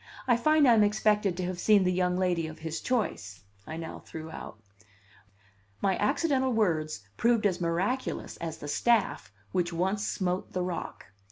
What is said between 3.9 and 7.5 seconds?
threw out. My accidental words proved